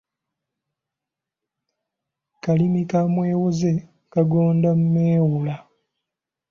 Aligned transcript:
Kalimi 2.43 2.81
ka 2.89 2.99
mwewoze, 3.13 3.73
kagonda 4.13 4.69
meewola. 4.91 5.55